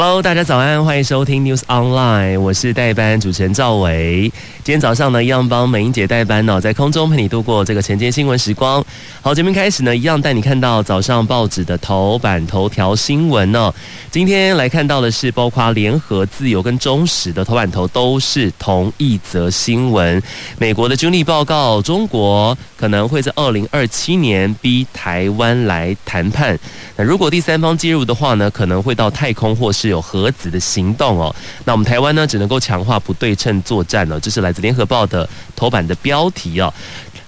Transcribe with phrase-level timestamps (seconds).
[0.00, 4.32] Hello，大家早安，欢迎收听 News Online，我是代班主持人赵伟。
[4.62, 8.84] 今天早上呢，一样帮美英姐代班哦，在空中陪你度过这个晨间新闻时光。
[9.20, 13.74] 好，节目开始呢，一样带你看到早上报纸的头版头条新闻哦。
[14.08, 20.22] 今天来看到的是，包括联合、自由跟中时的头版头都是同一则新闻。
[20.58, 26.56] 美国的军力报告，中国可能会在二零二七年逼台湾来谈判。
[26.94, 31.34] 那如果第三方介入的话呢，可能会到太空或是有核子的行动哦。
[31.64, 34.20] 那我们台湾呢，只能够强化不对称作战了。
[34.20, 36.72] 这是来自联合报的头版的标题哦。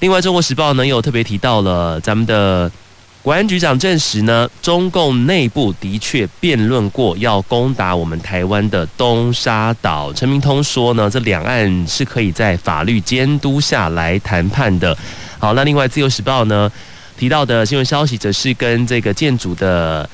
[0.00, 2.70] 另外，中国时报呢又特别提到了咱们的
[3.23, 10.11] 国安局长证实呢，中共内部的确辩论过要攻打我们台湾的东沙岛。
[10.14, 14.97] 陈明通说呢，这两岸是可以在法律监督下来谈判的。
[15.38, 16.70] 好，那另外自由时报呢，
[17.19, 20.08] 提到的新闻消息，则是跟这个建筑的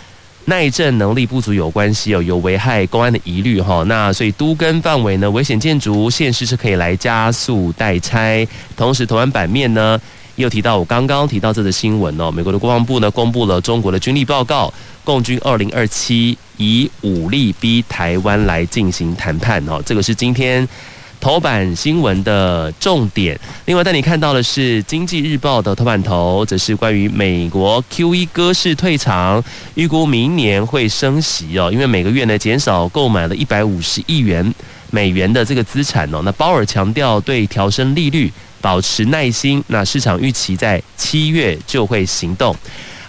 [0.49, 3.83] 耐震能力不足有关系哦，有危害公安的疑虑哈。
[3.89, 8.47] 那所以都跟范围呢，危险建筑现实是可以来加速代拆。
[8.77, 10.01] 同时，台湾版面呢，
[10.37, 20.67] 又提到我刚刚提到这则新闻哦，美国的国防部呢，公布了中国的军力报告，共军二零二七以武力逼台湾来进行谈判哦，这个是今天。
[21.27, 29.43] 头版新闻的重点，另外带你看到的是《经济日报》的头版头，则是关于美国 QE 鸽式退场，
[29.75, 34.55] 预估明年会升息哦，因为每个月呢减少购买了一百五十亿元
[34.93, 36.23] 美元的这个资产哦。
[36.25, 42.55] 那鲍尔强调对调升利率保持耐心，那市场预期在七月就会行动。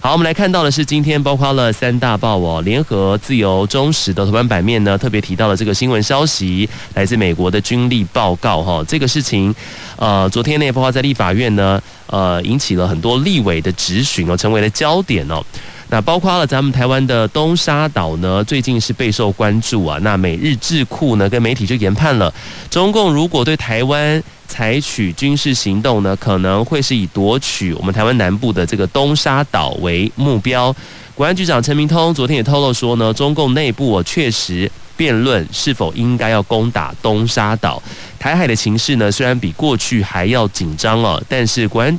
[0.08, 9.54] 好，我们来看到的是今天包括了三大报哦，联合、自由、中时的头版版面呢，特别提到了这个新闻消息，来自美国的军力报告哈，这个事情，
[9.98, 15.44] 呃，昨天呢，包括在立法院呢，呃，引起了很多立委的质询哦，成为了焦点哦。
[15.90, 19.98] 那包括了咱们台湾的东沙岛呢，最近是备受关注啊。
[20.02, 22.34] 那美日智库呢，跟媒体就研判了，
[22.70, 30.76] 中共如果对台湾采取军事行动呢，可能会是以夺取我们台湾南部的这个东沙岛为目标。
[31.16, 37.82] 国安局长陈明通昨天也透露说呢，中共内部啊确实辩论是否应该要攻打东沙岛。
[38.20, 41.98] 台海的情势呢，虽然比过去还要紧张了，但是国安。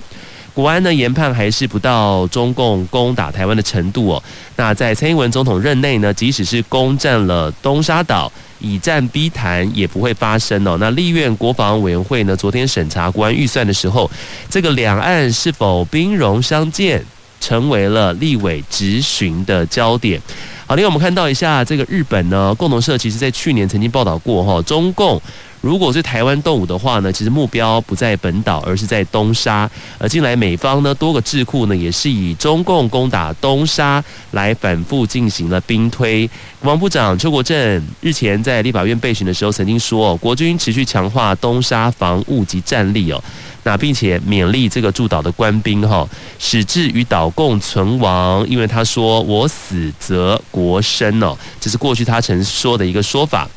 [0.58, 4.20] 国安呢研判还是不到中共攻打台湾的程度哦。
[4.56, 10.76] 那在蔡英文总统任内呢，即使是攻占了东沙岛，以战逼谈也不会发生哦。
[10.80, 14.10] 那立院国防委员会呢，昨天审查国安预算的时候，
[14.50, 17.00] 这个两岸是否兵戎相见，
[17.40, 20.20] 成为了立委质询的焦点。
[20.66, 25.22] 好，另外我们看到一下这个日本呢，共同社其实在去年曾经报道过哈，中共。
[25.60, 29.68] 如果是台湾动武的话呢，其实目标不在本岛，而是在东沙。
[29.98, 36.28] 而近来美方呢多个智库呢也是以中共攻打东沙来反复进行了兵推。
[36.60, 43.22] 国防部长邱国正日前在立法院备询的时候曾经说，国军持续强化东沙防务及战力哦，
[43.64, 46.08] 那并且勉励这个驻岛的官兵哈，
[46.38, 48.46] 矢志与岛共存亡。
[48.48, 53.48] 因为他说我死则国生哦，这是过去他曾说的一个说法。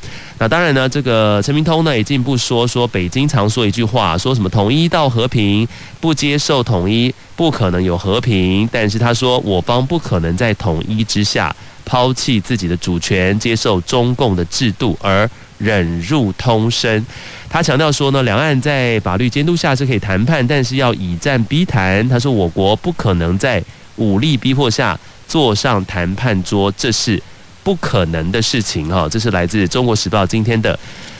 [0.42, 5.68] 那当然呢，这个陈明通呢也进一步说，说北京常说一句话，说什么统一到和平，
[6.00, 8.68] 不接受统一，不可能有和平。
[8.72, 11.54] 但是他说，我方不可能在统一之下
[11.84, 17.06] 抛弃自己的主权，接受中共的制度而忍辱通声。
[17.48, 22.08] 他强调说呢，两岸在法律监督下是可以谈判，但是要以战逼谈。
[22.08, 23.62] 他说，我国不可能在
[23.94, 24.98] 武力逼迫下
[25.28, 27.22] 坐上谈判桌，这是。
[27.62, 30.78] 不可能的事情哈，这是来自《中国时报》今天的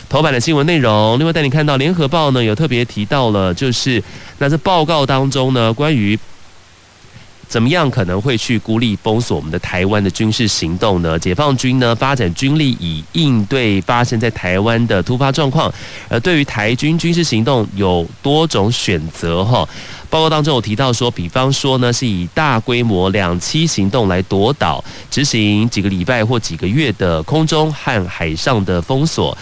[0.08, 1.18] 头版的新闻内容。
[1.18, 4.02] 另外，带你看到《联合报》呢，有特别提到了，就是
[4.38, 6.18] 那这报告当中呢，关于
[7.52, 11.18] 怎么样可能会去孤立封锁我们的台湾的军事行动呢？
[11.18, 15.70] 解放军呢，发展军力以应对发生在台湾的突发状况，
[16.08, 19.68] 而对于台军军事行动有多种选择哈。
[20.08, 29.36] 报告当中有提到说，比方说呢，是以大规模两栖行动来夺岛，执行几个礼拜或几个月的空中和海上的封锁，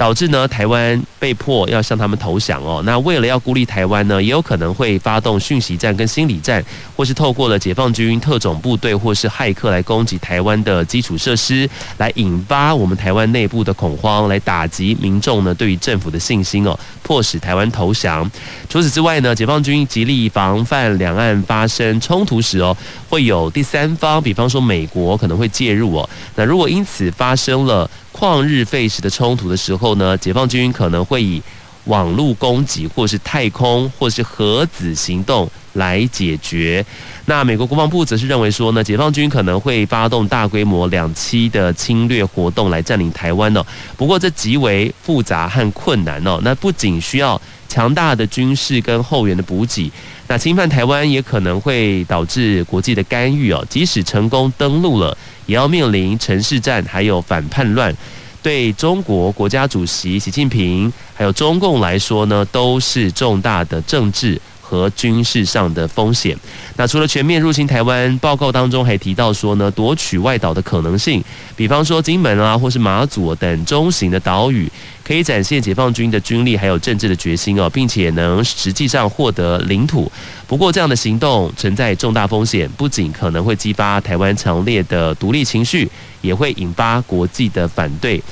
[0.00, 2.80] 导致呢台湾被迫要向他们投降哦。
[2.86, 6.64] 那为了要孤立台湾呢，也有可能会发动讯息战跟心理战，
[6.96, 11.68] 或是透过了解放军特种部队或是骇客来攻击台湾的基础设施，
[11.98, 18.30] 来引发我们台湾内部的恐慌，来打击民众呢对于政府的信心哦，迫使台湾投降。
[18.70, 22.74] 除此之外呢，解放军极力防范两岸发生冲突时哦，
[23.10, 26.08] 会有第三方，比方说美国可能会介入哦。
[26.36, 31.42] 那如果因此发生了旷日费时的冲突的时候呢，解放军可能会以
[31.84, 36.84] 网络攻击，或是太空，或是核子行动来解决。
[37.24, 43.64] 那美国国防部则是认为说呢，解放军可能会发动大规模两栖的侵略活动来占领台湾哦。
[43.96, 46.38] 不过这极为复杂和困难哦。
[46.42, 49.90] 那不仅需要强大的军事跟后援的补给，
[50.26, 53.64] 那侵犯台湾也可能会导致国际的干预哦。
[53.70, 55.16] 即使成功登陆了，
[55.50, 57.92] 也要面临城市战，还有反叛乱。
[58.40, 64.40] 对中国国家主席习近平还有中共来说呢，都是重大的政治
[64.70, 66.36] 和军事上的风险。
[66.76, 71.20] 那除了全面入侵台湾，报告当中还提到说呢，夺取外岛的可能性，
[71.56, 74.70] 比方说金门啊，或是马祖等中型的岛屿，
[75.02, 80.10] 可以展现解放军的军力还有政治的决心哦，并且能实际上获得领土。
[80.46, 85.90] 不过这样的行动存在重大风险，不仅可能会激发台湾强烈的独立情绪，
[86.20, 88.22] 也会引发国际的反对。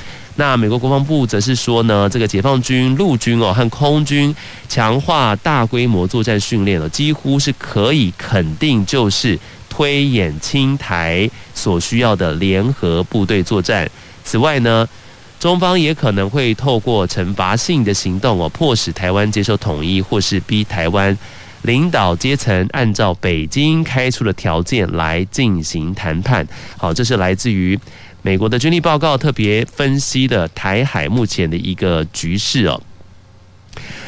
[0.41, 4.33] 那美国国防部则是说呢，这个解放军陆军哦和空军
[4.69, 9.37] 强化大规模作战训练了，几乎是可以肯定就是
[9.69, 13.91] 推演侵台所需要的联合部队作战。
[14.23, 14.89] 此外呢，
[15.41, 21.19] 中方也可能会透过惩罚性的行动哦，迫使台湾接受统一，或是逼台湾
[21.63, 26.47] 领导阶层按照北京开出的条件来进行谈判。
[26.77, 27.79] 好，这是来自于。
[28.21, 32.83] 美国的军力报告特别分析的台海目前的一个局势哦。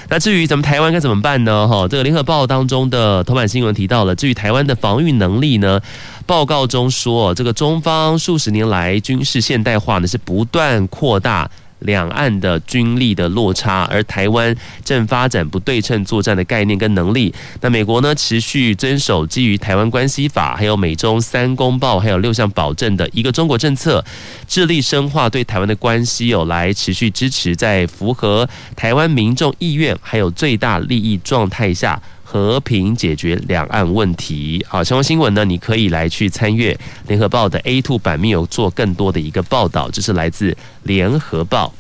[0.08, 1.67] 那至于咱们台湾该怎么办呢？
[1.69, 5.81] 哈，这个联合报当中的头版新闻提到了，至于台湾的防御能力呢，
[6.26, 11.49] 报告中说，这个中方数十年来军事现代化呢是不断扩大。
[11.81, 14.55] 两岸的军力的落差，而台湾
[14.85, 17.35] 正发展不对称作战的概念跟能力。
[17.61, 24.05] 那美国呢，持续遵守基于《台湾关系法》、还有美中三公报、还有六项保证的一个中国政策，
[24.47, 32.00] 致力深化对台湾的关系，有来持续支持在符合台湾民众意愿还有最大利益状态下。
[32.32, 34.65] 和平解决两岸问题。
[34.69, 36.79] 好，相关新闻呢，你可以来去参阅
[37.09, 39.91] 联合报的 A two 版面，有做更多的一个报道。
[39.91, 41.75] 这是来自联合报。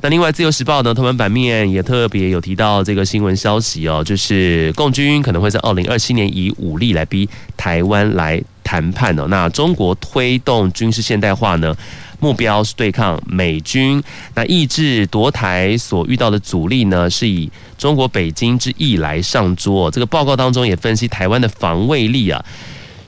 [0.00, 9.26] 那另外，自由时报呢，头版版面也特别有提到这个新闻消息哦，就是共军可能会在二零二七年以武力来逼台湾来谈判哦。
[9.28, 11.76] 那中国推动军事现代化呢？
[12.22, 14.00] 目标是对抗美军，
[14.36, 19.90] 那抑制夺台所遇到的阻力呢，是以中国北京之意来上桌。
[19.90, 22.40] 这个报告当中也分析台湾的防卫力啊，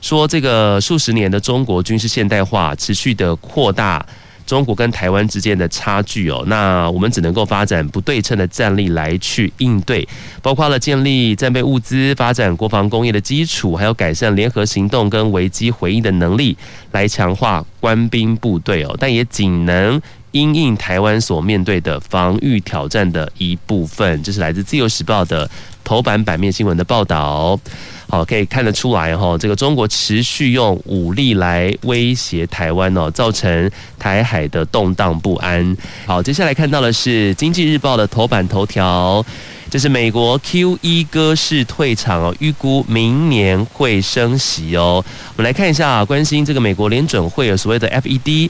[0.01, 4.05] 说这个数十年的中国军事现代化持续的扩大。
[4.45, 10.07] 中国跟台湾之间的差距哦，那我们只能够发展不对称的战力来去应对，
[10.41, 16.55] 包括了建立战备物资、发展国防工业的基础，还有改善联合行动跟危机回应的能力，
[16.91, 20.01] 来强化官兵部队哦，但也仅能
[20.31, 24.21] 因应台湾所面对的防御挑战的一部分。
[24.21, 25.49] 这是来自《自由时报》的
[25.83, 27.59] 头版版面新闻的报道。
[28.07, 35.75] 好，可以看得出来哈，这个中国持续用武力来威胁台湾哦，造成台海的动荡不安。
[36.05, 39.25] 好，接下来看到的是《经济日报》的头版头条，
[39.69, 45.03] 这是美国 QE 鸽式退场哦，预估明年会升息哦。
[45.35, 48.49] 我们来看一下，关心这个美国联准会有所谓的 FED。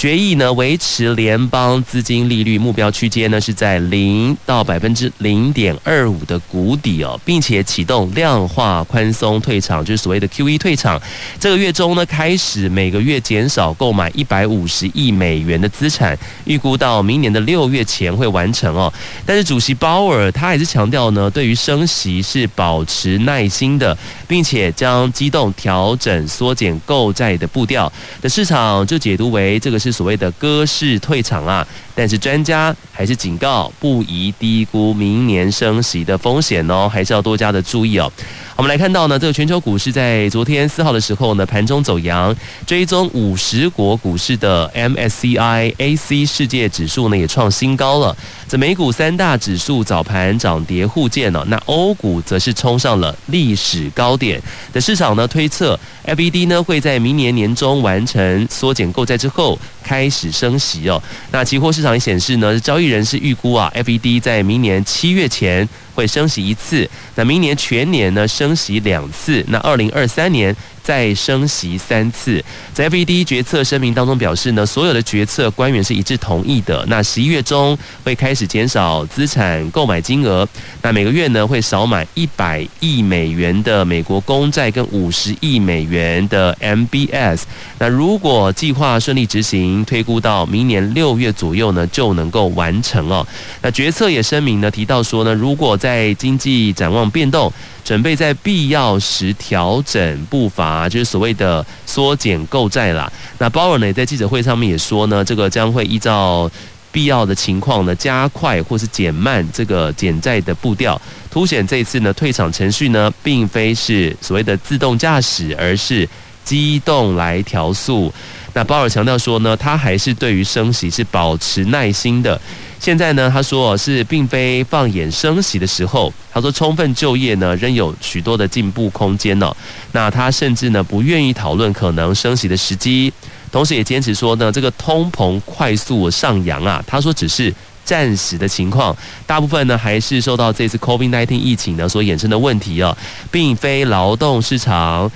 [0.00, 10.98] 决议呢，维持联邦资金利率目标区间呢，是在零到百分之零点二五的谷底哦，并且启动量化宽松退场，就是所谓的 QE 退场。
[11.38, 18.90] 这个月中呢，开始每个月减少购买一百五十亿美元的资产，预估到明年的六月前会完成哦。
[19.26, 23.94] 但是主席鲍尔他还是强调呢，对于升息是保持耐心的，
[24.26, 27.92] 并且将机动调整缩减购债的步调。
[28.22, 29.89] 的市场就解读为这个是。
[29.90, 31.66] 所谓的歌式退场啊，
[32.00, 38.10] 但是专家还是警告，不宜低估明年升息的风险哦，还是要多加的注意哦。
[38.56, 42.34] 我们来看到呢，这个全球股市在昨天四号的时候呢，盘中走阳，
[42.66, 48.16] 追踪五十国股市的 MSCI AC 世界指数呢也创新高了。
[48.48, 54.40] 这美股三大指数早盘涨跌互见哦，那欧股则是冲上了历史高点。
[54.72, 61.02] 的市场呢推测，FED 呢会在明年年中完成缩减购债之后开始升息哦。
[61.30, 61.89] 那期货市场。
[61.90, 70.54] 场显示呢，交易人士预估啊，FED 在明年七月前会升息一次，那明年全年呢升息两次，那二零二三年。
[70.82, 76.84] 再升息三次，在 FED 决策声明当中表示呢，所有的决策官员是一致同意的。
[76.88, 80.48] 那十一月中会开始减少资产购买金额，
[80.82, 87.42] 那每个月呢会少买一百亿美元的美国公债跟五十亿美元的 MBS。
[87.78, 93.26] 那如果计划顺利执行，推估到明年六月左右呢就能够完成哦。
[93.62, 97.52] 那决策也声明呢提到说呢，如果在经济展望变动，
[97.84, 103.10] 准备在必要时调整步伐，就是所谓的缩减购债啦。
[103.38, 106.50] 那鲍尔呢，在记者会上面也说呢，这个将会依照
[106.92, 116.08] 必要的情况呢，加快或是减慢这个减债的步调，凸显这次呢退场程序呢，并非是所谓的自动驾驶，而是
[116.44, 118.12] 机动来调速。
[118.52, 122.40] 那鲍尔强调说呢，他还是对于升息是保持耐心的。
[122.80, 126.10] 现在呢，他说是并非放眼升息的时候。
[126.32, 129.54] 他说，充分就业呢，仍有许多的进步空间呢。
[129.92, 133.12] 那他甚至呢，不愿意讨论可能升息的时机，
[133.52, 137.52] 同时也坚持说呢，这个通膨快速上扬啊，他说只是
[137.84, 138.96] 暂时的情况，
[139.26, 142.96] 大部分呢还是受到这次 COVID-19 疫情呢所衍生的问题啊，
[143.30, 145.10] 并非劳动市场。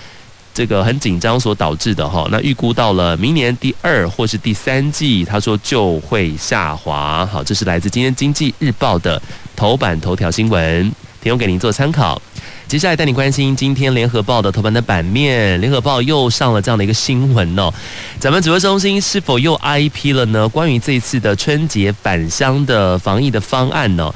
[0.55, 7.27] 这个很紧张所导致的哈，那预估到了明年第二或是第三季，他说就会下滑。
[7.27, 9.21] 好，这是来自今天经济日报的
[9.57, 10.89] 头版头条新闻，
[11.21, 12.23] 提供给您做参考。
[12.69, 17.69] 接下来带你关心今天联合报的头版的版面，联合报又上了这样的一个新闻哦，
[18.21, 20.49] 咱们指挥中心是否又 IP 了呢？
[20.49, 24.15] 关于这次的春节返乡的防疫的方案呢？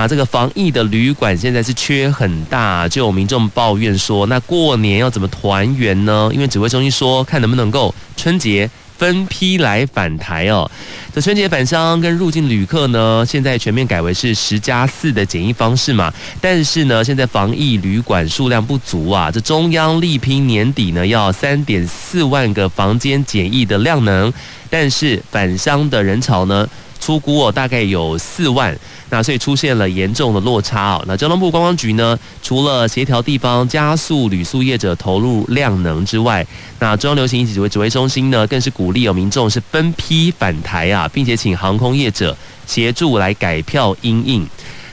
[0.00, 6.30] 那这个防疫的旅馆现在是缺很大，就有民众抱怨说，那过年要怎么团圆呢？
[6.32, 10.70] 因为指挥中心说，看能不能够春节分批来返台哦。
[11.12, 16.10] 这春节返乡跟入境旅客呢，现在全面改为是十加四的检疫方式嘛。
[16.40, 24.32] 但是呢，现在防疫旅馆数量不足啊，这中央力拼年底呢要三点四万个房间检疫的量能，
[24.70, 26.66] 但是返乡的人潮呢，
[27.00, 28.78] 出估哦，大概有四万，
[29.08, 31.04] 那所以出现了严重的落差哦。
[31.08, 36.46] 那交通部观光局呢，除了协调地方加速旅宿业者投入量能之外，
[36.78, 44.46] 那中央流行疫情指挥指挥中心呢，更是鼓励有民众是分批返台啊，并且请航空业者协助来改票因应。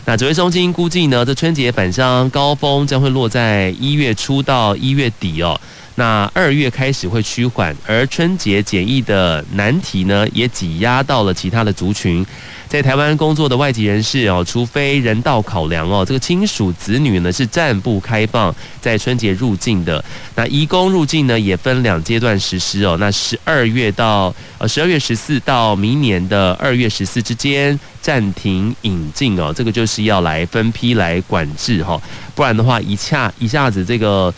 [0.05, 5.59] 那指挥中心估计呢，这春节返乡高峰将会落在一月初到一月底哦。
[5.99, 12.23] 那二月开始会趋缓，而春节检疫的难题呢，也挤压到了其他的族群。
[12.67, 20.03] 在台湾工作的外籍人士哦，除非人道考量哦，这个亲属子女呢是暂不开放在春节入境的。
[20.35, 22.95] 那移工入境呢，也分两阶段实施哦。
[22.99, 31.99] 那十二月到呃十二月十四到明年的二月十四之间暂停引进哦，这个就是要来分批来管制哈，
[32.35, 34.31] 不然的话一下一下子这个。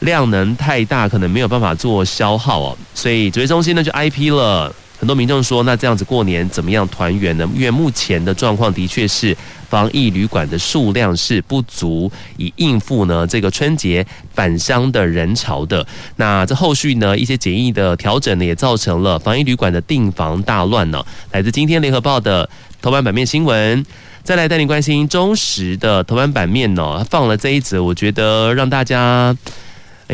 [0.00, 4.74] 量能太大，可能没有办法做消耗哦，所以指挥中心呢就 IP 了。
[4.98, 7.48] 很多民众说，那这样子过年怎么样团圆呢？
[7.54, 9.34] 因为目前的状况的确是
[9.70, 15.86] 防疫旅馆的数量是不足以应付呢这个春节返乡的人潮的。
[16.16, 21.02] 那这后续呢一些检疫的调整呢，也造成了防疫旅馆的订房大乱呢。
[21.32, 22.46] 来自今天联合报的
[22.82, 23.82] 头版版面新闻，
[24.22, 29.34] 再来带你关心中时的头版版面呢，放了这一则，我觉得让大家。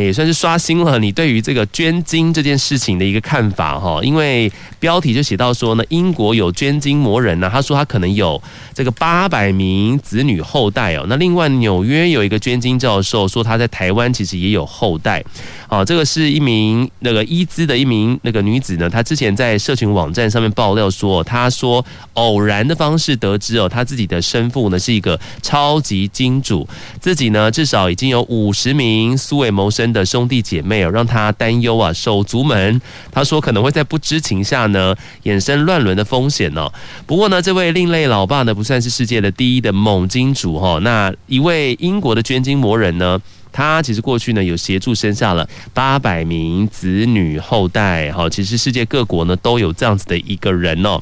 [0.03, 8.41] 也算是刷新了你对于这个捐精这件事情的一个看法哈，因为标题就写到说呢，英国有捐精魔人呢，他说他可能有
[8.75, 11.07] 这个八百名子女后代哦。
[11.09, 15.25] 那另外纽约有一个捐精教授说他在台湾其实也有后代，
[15.67, 26.69] 啊，这个是一名那个伊兹的一名那个女子呢，她之前在社群网站上面爆料说，她说偶然的方式得知哦，她自己的生父呢是一个超级金主，
[27.01, 29.86] 自己呢至少已经有五十名素未谋生。
[29.93, 36.73] 的兄弟姐妹哦，让他担忧啊，手足们，他说可能会在不知情下呢，衍生乱伦的风险哦。
[37.07, 40.79] 不过呢，这位另类老爸呢，不算是世界的第一的猛金主哈。
[40.83, 43.21] 那一位英国的捐精魔人呢，
[43.53, 48.29] 他其实过去呢有协助生下了八百名子女后代哈。
[48.29, 51.01] 其实世界各国呢都有这样子的一个人哦。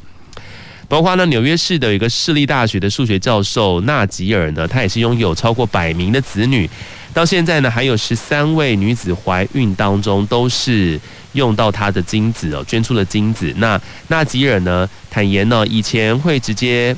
[0.87, 6.69] 包括呢，纽约市的一个市立大学的数学教授纳吉尔呢，他也是拥有超过百名的子女。
[7.15, 11.01] 到现在呢，还有十三位女子怀孕当中都是
[11.33, 13.55] 用到她的精子哦，捐出了精子。
[13.57, 16.95] 那纳吉尔呢，坦言呢，以前会直接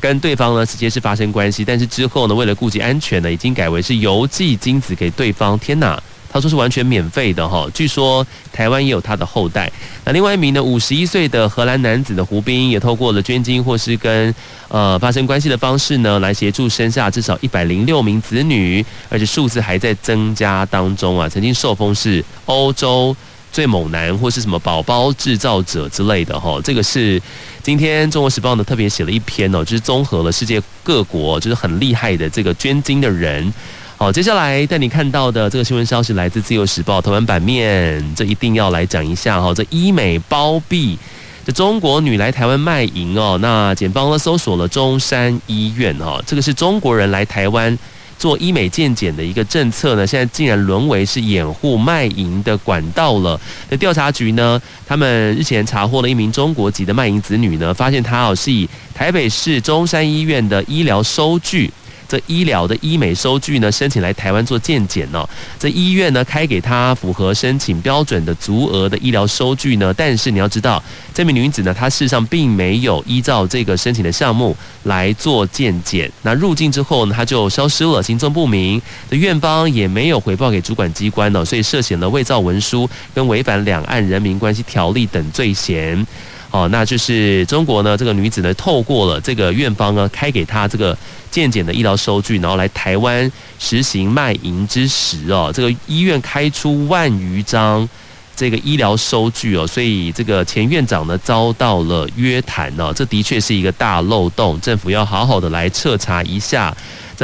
[0.00, 5.56] 跟对方呢直接是发生关系，但是之后呢，为了顾及安全呢，已经改为是邮寄精子给对方。
[5.58, 6.02] 天哪！
[6.32, 7.68] 他说是完全免费的哈。
[7.74, 9.70] 据说台湾也有他的后代。
[10.04, 14.34] 那另外一名呢，五十一岁的荷兰男子的胡斌，也透过了捐精或是跟
[14.68, 21.28] 呃发生关系的方式呢，来协助生下至少一百零六名子女，而且数字还在增加当中啊。
[21.28, 23.14] 曾经受封是欧洲
[23.52, 26.58] 最猛男或是什么宝宝制造者之类的哈。
[26.64, 27.20] 这个是
[27.62, 33.52] 今天《中国时报》呢特别写了一篇哦，就是综合了世界各国就是很厉害的这个捐精的人。
[34.02, 39.54] 好，接下来带你看到的这个新闻消息来自《自由时报》头版版面，这一定要来讲一下哈。
[39.54, 40.98] 这医美包庇，
[41.46, 43.38] 这中国女来台湾卖淫哦。
[43.40, 47.78] 那检方呢搜索了中山医院哈，这个是中国人来台湾
[48.18, 53.40] 做医美健检的一个政策呢，现在竟然沦为是掩护卖淫的管道了。
[53.70, 61.72] 那调查局呢，他们日前查获了一名中国籍的卖淫子女呢，发现她哦是以台北市中山医院的医疗收据。
[62.12, 65.26] 这医疗的医美收据呢，申请来台湾做健检呢。
[65.58, 70.82] 这医院呢开给他符合申请标准的足额的医疗收据呢，但是你要知道，
[71.14, 76.12] 这名女子呢，她事实上并没有依照这个申请的项目来做健检。
[76.20, 78.82] 那入境之后呢，她就消失了，行踪不明。
[79.08, 86.06] 这院方也没有回报给主管机关呢，所以涉嫌了伪造文书跟违反两岸人民关系条例等罪嫌。
[86.52, 90.96] 哦，那就是中国呢，这个女子呢，透过了这个院方呢，开给她这个
[91.30, 97.88] 健检的医疗收据，然后来台湾实行卖淫之时哦，这个医院开出万余张
[98.36, 106.76] 这个医疗收据哦，所以这个前院长呢遭到了约谈哦，这的确是一个大漏洞，政府要好好的来彻查一下。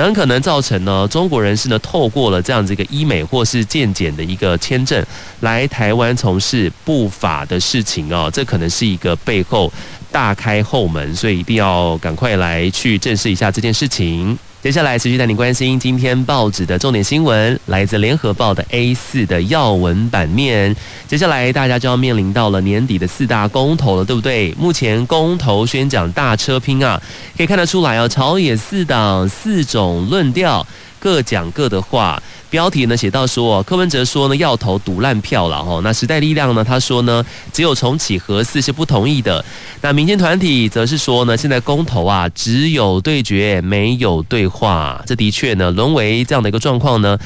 [0.04, 5.04] 很可能造成呢，中国人是呢透过了这样子一个医美或是健检的一个签证
[5.40, 9.72] 来台湾从事不法的事情哦，这可能是一个背后
[10.10, 14.38] 大开后门，所以一定要赶快来去证实一下这件事情。
[14.60, 20.74] 接下来持续带你关心今天报纸的重点新闻，来自联合报的 A 四的要闻版面。
[21.06, 24.52] 接下来大家就要面临到了年底的四大公投了，对不对？
[24.58, 27.00] 目前公投宣讲大车拼啊，
[27.36, 30.66] 可以看得出来哦，朝野四党四种论调。
[31.00, 35.80] 各讲各的话，标题呢写到说，柯文哲说呢要投赌烂票了哈。
[35.82, 39.44] 那时代力量呢他说呢只有重启核四是不同意的。
[39.80, 47.18] 那民间团体则是说呢现在公投啊只有对决没有对话，这的确呢沦为这样的一个状况呢。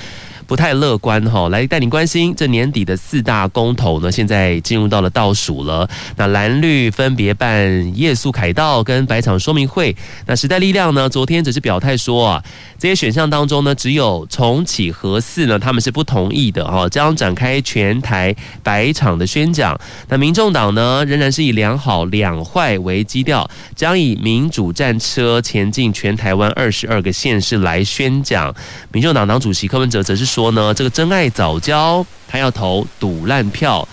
[0.52, 5.88] 不太乐观哈，来带你关心这年底的四大公投呢，现在进入到了倒数了。
[6.18, 9.96] 那蓝绿分别办夜宿凯道跟百场说明会。
[10.26, 12.44] 那时代力量呢，昨天只是表态说啊，
[12.78, 19.80] 这些选项当中呢，只有重启核四呢，他们是不同意的哈，将展开全台百场的宣讲。
[20.10, 28.54] 那民众党呢，仍然是以两好两坏为基调，将以民主战车前进全台湾二十二个县市来宣讲。
[28.92, 30.41] 民众党党主席柯文哲则是说。
[30.42, 33.86] 说呢，这个真爱早教，他要投赌烂票。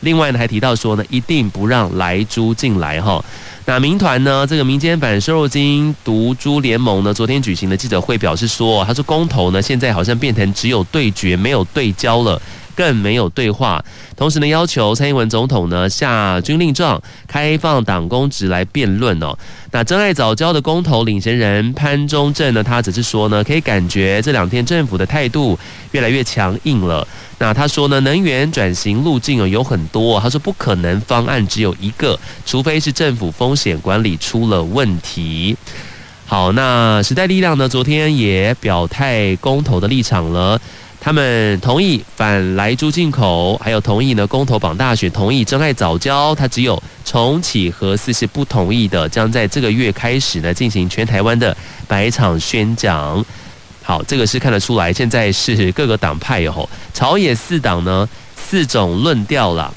[0.00, 3.24] 另外呢，还提到说呢，一定不让莱猪进来哈。
[3.64, 12.38] 那民团呢，这个民间版瘦肉精毒猪联盟呢，昨天举行的记者会表示说，他说公投呢，现在好像变成只有对决，没有对焦了。
[12.74, 13.84] 更没有对话，
[14.16, 19.36] 同时呢，要求蔡英文总统呢下军令状，开放党公职来辩论哦。
[19.70, 25.58] 那真爱早教的公投领衔人潘忠正呢，他只是说呢，可以感觉这两天政府的态度
[25.92, 27.06] 越来越强硬了。
[27.38, 35.56] 那他说呢，能源转型路径哦有很多，他说不可能方案只有一个，除非是政府风险管理出了问题。
[36.26, 40.58] 好，那时代力量呢，昨天也表态公投的立场了。
[41.04, 51.54] 他们同意反莱猪进口，还有同意呢公投绑大选，同意真爱藻礁，它只有重启核四是不同意的，将在这个月开始呢进行全台湾的
[51.86, 53.22] 百场宣讲。
[53.82, 59.74] 好，这个是看得出来，现在是各个党派哦，朝野四党呢四种论调了。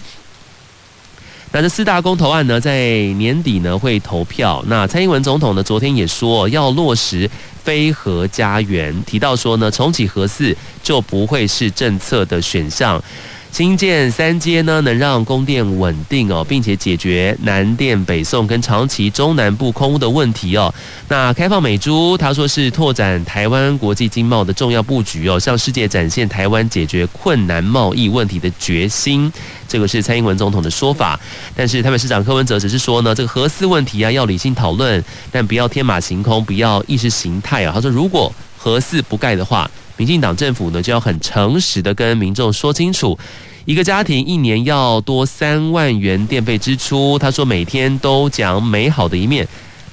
[1.52, 4.64] 那这四大公投案呢，在年底呢会投票。
[4.68, 7.30] 那蔡英文总统呢，昨天也说要落实
[7.68, 13.04] 飞和家园，提到说呢，重启核四就不会是政策的选项。
[13.52, 20.72] 新建三街呢，能让供电稳定哦，并且解决南电北送跟长期中南部空屋的问题哦。
[21.08, 29.32] 那开放美珠，他说是拓展台湾国际经贸的重要布局哦，向世界展现台湾解决困难贸易问题的决心。
[29.68, 31.20] 这个是蔡英文总统的说法。
[31.56, 37.72] 但是台北市长柯文哲只是说呢，这个核四问题啊要理性讨论，但不要天马行空，不要意识形态啊。
[37.74, 39.70] 他说如果核四不盖的话。
[39.98, 43.18] 民进党政府呢，就要很诚实的跟民众说清楚，
[43.66, 47.18] 一个家庭一年要多三万元电费支出。
[47.20, 49.48] 他说每天都讲美好的一面，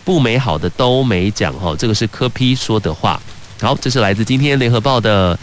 [0.04, 1.74] 不美好的都没讲哈。
[1.76, 3.20] 这个是柯 P 说的话。
[3.60, 5.38] 好，这是来自今天联合报的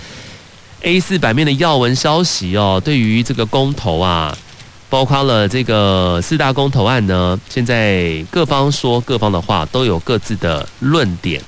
[0.81, 4.37] A 四版面的要闻消息哦，对于这个公投啊，
[4.89, 11.41] 包括了这个四大公投案呢，现在各方说各方的话，都有各自的论点。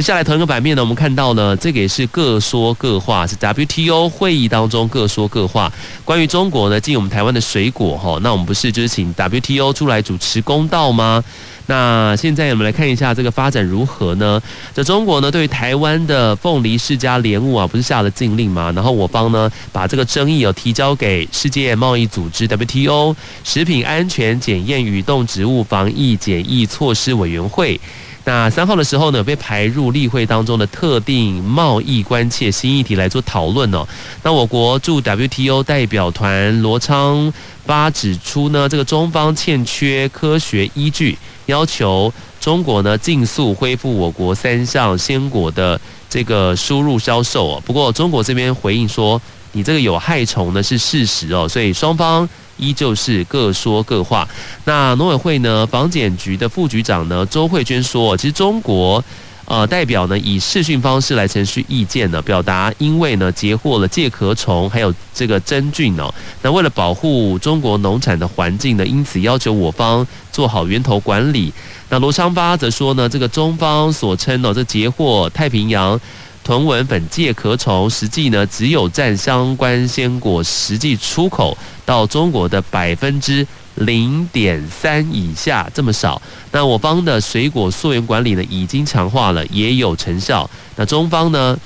[0.00, 5.70] 接下来同一个版面呢，我们看到呢，这个也是各说各话，是 WTO 会议当中各说各话。
[6.06, 11.22] 关于中国呢，进我们台湾的水果哈，那我们不是就是请 WTO 出来主持公道吗？
[11.66, 14.40] 那现在我们来看一下这个发展如何呢？
[14.74, 18.72] 这中国呢，对台湾的凤梨世家莲雾啊，不是下了禁令吗？
[18.74, 27.78] 然后我方呢，把这个争议有提交给世界贸易组织 WTO 食品安全检验与动植物防疫检疫措施委员会。
[28.24, 33.86] 那三号的时候呢，被排入例会当中的特定贸易关切新议题来做讨论哦。
[34.22, 37.32] 那我国驻 WTO 代表团罗昌
[37.64, 41.16] 发指出呢，这个中方欠缺科学依据。
[41.46, 47.62] 要求中国呢，尽速恢复我国三项鲜果的这个输入销售哦。
[47.66, 52.28] 不过中国这边回应说，你这个有害虫呢是事实哦，所以双方
[52.60, 54.28] 依旧是各说各话。
[54.64, 59.02] 那农委会呢，防检局的副局长呢周慧娟说，其实中国。
[59.46, 66.08] 呃，代表呢以视讯方式来陈述意见呢，表达因为呢截获了介壳虫，还有这个真菌哦，
[66.40, 71.52] 那为了保护中国农产的环境呢，因此要求我方做好源头管理。
[71.88, 76.00] 那罗昌发则说呢，这个中方所称哦，这截获太平洋
[76.42, 83.46] 豚纹粉介壳虫，实际呢只有占相关鲜果实际出口到中国的百分之。
[83.76, 90.50] 零点三以下这么少，那我方的水果溯源管理呢已经强化了，也有成效。
[90.76, 91.56] 那中方呢，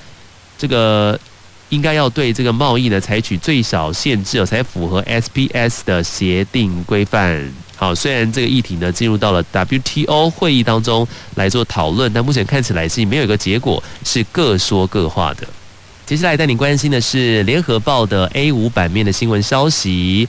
[0.57, 1.19] 这个
[1.71, 7.51] 应该要对这个贸易呢采取最小限制，才符合 SPS 的协定规范。
[7.77, 15.47] 好，虽然这个议题呢进入到了 WTO 会议当中来做讨论，但目前看起来是没有一个结果，是各说各话的。
[16.07, 20.29] 接下来带你关心的是联合报的 A 五版面的新闻消息。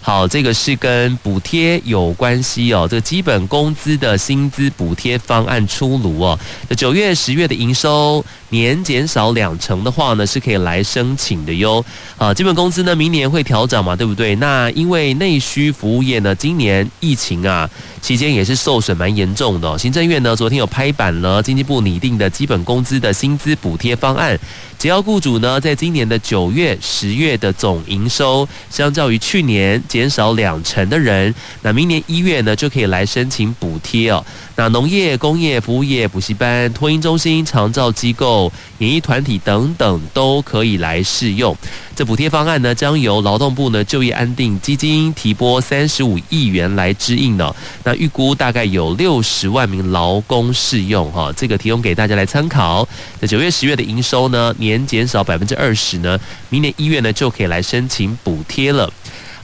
[0.00, 2.86] 好，这个是跟补贴有关系哦。
[2.88, 6.38] 这个基本工资的薪资补贴方案出炉哦。
[6.76, 11.84] 九月、十月的营收年减少两成的话呢，是可以来申请的哟。
[12.16, 14.34] 啊，基本工资呢，明年会调整嘛，对不对？
[14.36, 17.68] 那因为内需服务业呢，今年疫情啊
[18.00, 19.78] 期间也是受损蛮严重的。
[19.78, 24.38] 行政院呢，昨天有拍板了经济部拟定的基本工资的薪资补贴方案。
[24.78, 34.24] 只要雇主呢，在今年的九月、十月的总营收，相较于去年减少两成的人，那明年一月呢，就可以来申请补贴哦。
[34.58, 41.56] 那农业、工业、服务业、补习班、托婴中心、长照机构、演艺团体等等，都可以来适用。
[41.94, 47.54] 这补贴方案呢，将由劳动部呢就业安定基金提拨三十五亿元来支应呢。
[47.84, 52.86] 那预估大概有六十万名劳工适用哈，这个提供给大家来参考。
[53.20, 56.18] 那九月、十月的营收呢，年减少百分之二十呢，
[56.48, 58.92] 明年一月呢就可以来申请补贴了。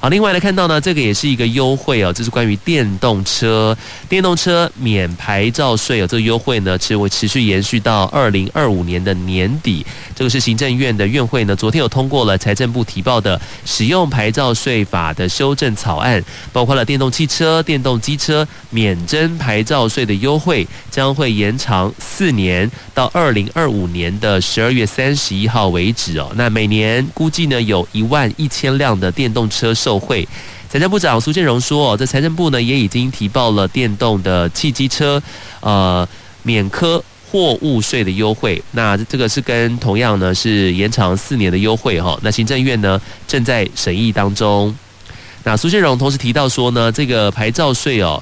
[0.05, 3.75] 好，另外来看到呢，这个也是一个优惠哦，这是关于电动车，
[4.07, 9.83] 电动车免牌照税哦，这个优惠呢，其实会持续延续到二零二五年的年底。
[10.15, 26.31] 这个是行政院的院会呢，昨天有通过了财政部提报的使用牌照税法的修正草案，包括了电动汽车、电动机车免征牌照税的优惠，将会延长四年到二零二五年的十二月三十一号为止哦。
[26.35, 30.27] 那每年估计呢，有一万一千辆的电动车售优惠。
[30.69, 35.23] 财政部长苏建荣说：“，这财政部呢也已经提报了电动的汽机车，
[35.61, 36.07] 呃，
[36.43, 38.61] 免科货物税的优惠。
[38.73, 42.19] 那这个是跟同样呢是延长四年的优惠哈。
[42.23, 44.75] 那行政院呢正在审议当中。
[45.45, 48.21] 那苏建荣同时提到说呢，这个牌照税哦。”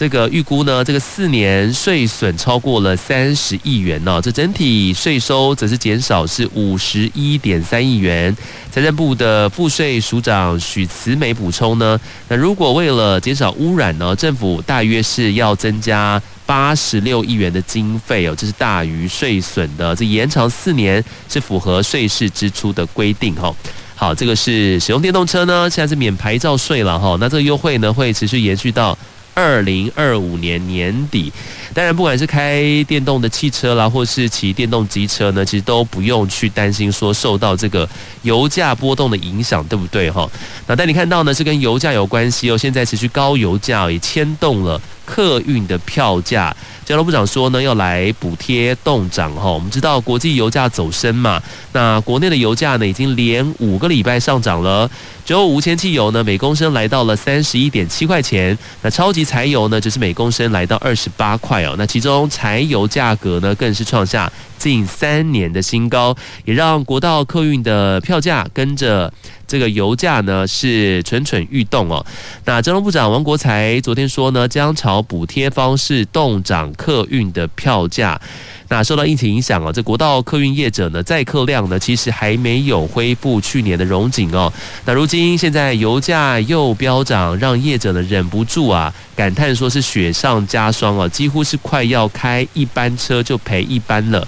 [0.00, 8.34] 这个预估呢，这个四年税损超过了三十亿元呢，这整体税收则是减少是五十一点三亿元。
[8.72, 19.94] 财政部的赋税署长许慈美补充呢，那如果为了减少污染呢，政府大约是要增加八十六亿元的经费哦，这是大于税损的。
[19.94, 23.54] 这延长四年是符合税事支出的规定哈。
[23.94, 27.18] 好，这个是使用电动车呢，现在是免牌照税了哈。
[27.20, 28.96] 那这个优惠呢会持续延续到。
[29.40, 31.32] 二零二五年年底，
[31.72, 37.88] 当然不管是开电动的汽车啦，或是骑电动机车呢，其实都不用去担心说受到这个
[38.20, 40.28] 油价波动的影响，对不对哈？
[40.66, 44.78] 那但你看到呢是跟油价有关系哦，现在持续高油价也牵动了
[45.10, 46.54] 客运的票价。
[46.84, 49.50] 交通部长说呢，要来补贴冻涨哈。
[49.50, 51.40] 我们知道国际油价走升嘛，
[51.72, 54.88] 那国内的油价呢，已经连五个礼拜上涨了。
[55.24, 58.56] 九五无铅汽油呢，每公升来到了三十一点七块钱。
[58.82, 61.74] 那超级柴油呢，只是每公升来到二十八块哦。
[61.76, 69.12] 那其中柴油价格呢，更是创下近三年的新高，也让国道客运的票价跟着。
[69.50, 72.06] 这个油价呢是蠢蠢欲动哦。
[72.44, 78.20] 那交通部长王国材昨天说呢，将朝补贴方式动涨客运的票价。
[78.68, 84.52] 那受到疫情影响啊，这国道客运业者呢载客量呢其实还没有恢复去年的荣景哦。
[84.84, 94.24] 那如今现在油价又飙涨，让业者呢忍不住啊感叹说是雪上加霜哦，几乎是快要开一班车就赔一班了。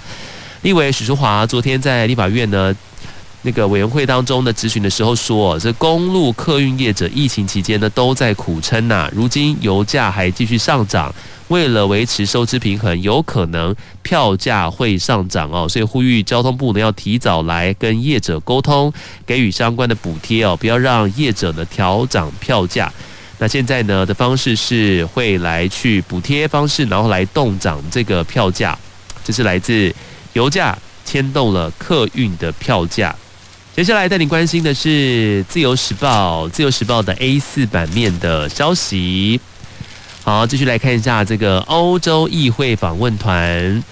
[0.63, 2.75] 立委许淑华昨天在立法院呢。
[3.45, 11.13] 那个委员会当中的质询的时候说，这公路客运业者疫情期间呢都在苦撑呐，如今油价还继续上涨，
[11.49, 18.93] 为了维持收支平衡，有可能票价会上涨哦，所以呼吁交通部呢要提早来跟业者沟通，
[19.27, 22.93] 给予相关的补贴哦，不要让业者呢调涨票价。
[23.39, 28.79] 那现在呢的方式是会来去补贴方式，然后来动涨这个票价，
[29.25, 29.93] 这是来自
[30.35, 33.13] 油价牵动了客运的票价。
[33.75, 39.41] 接下来带你关心的是《自由时报》《自由时报》的 A 四版面的消息。
[40.23, 43.83] 好，继续来看一下这个欧洲议会访问团。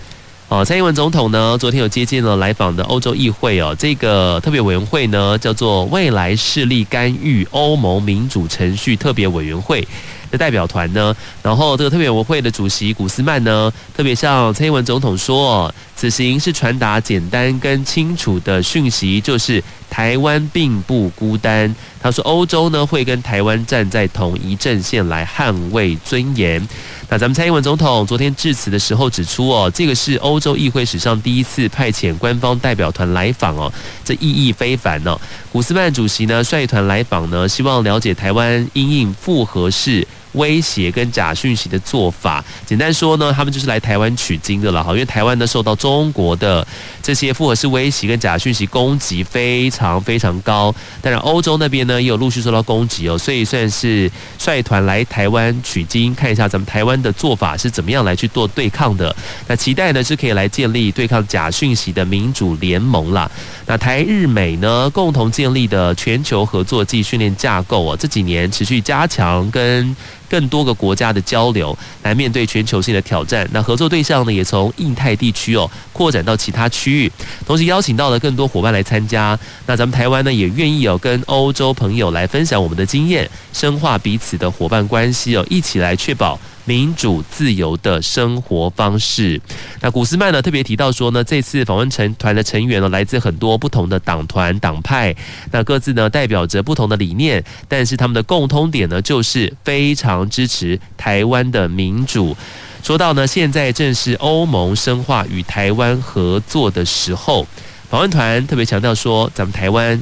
[0.48, 3.74] 哦，蔡英文总统呢，昨天有接见了来访的欧洲议会哦。
[3.78, 9.88] 这个特别委员会呢，叫做未来势力干预欧盟民主程序特别委员会
[10.30, 11.14] 的代表团呢。
[11.42, 15.74] 然后，这个特别委员会的主席古斯曼呢，特别向蔡英文总统说。
[15.96, 21.76] 此行是传达简单跟清楚的讯息，就是台湾并不孤单。
[22.02, 26.66] 他说，欧洲呢会跟台湾站在同一阵线来捍卫尊严。
[27.10, 33.70] 那咱们蔡英文总统昨天致辞的时候指出，哦，这个是欧洲议会史上第一次派遣官方代表团来访哦，
[34.02, 35.20] 这意义非凡哦。
[35.52, 40.08] 古斯曼主席呢率团来访呢，希望了解台湾因应复合式。
[40.32, 44.92] 威胁跟假讯息的做法，简单说呢，他们就是来台湾取经的了哈。
[44.92, 46.66] 因为台湾呢受到中国的
[47.02, 59.14] 这些复合式威胁跟假讯息攻击非常非常高，当然欧洲那边呢也有陆续受到攻击哦，所以算是率团来台湾取经，看一下咱们台湾的做法是怎么样来去做对抗的。
[59.48, 63.30] 那期待呢是可以来建立对抗假讯息的民主联盟啦。
[63.70, 69.96] 那台日美呢共同建立的全球合作暨训练架构哦，这几年持续加强跟。
[70.28, 73.48] 更多个国家的交流，来面对全球性的挑战。
[73.50, 77.11] 那合作对象呢，也从印太地区哦扩展到其他区域，
[77.44, 79.37] 同时邀请到了更多伙伴来参加。
[79.66, 86.38] 那咱们台湾呢，也愿意哦跟欧洲朋友来分享我们的经验，深化彼此的伙伴关系哦，一起来确保。
[86.70, 89.40] 民主自由的生活方式。
[89.80, 95.12] 那古斯曼呢特别提到说呢，这次访问成团的成员呢来自很多不同的党团党派，
[95.50, 102.37] 那各自呢代表着不同的理念，但是他们的共通点呢就是非常支持台湾的民主。
[102.85, 107.44] 说到呢，现在正是欧盟深化与台湾合作的时候，
[107.90, 110.00] 访问团特别强调说，咱们台湾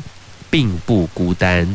[0.51, 1.67] 并不孤单。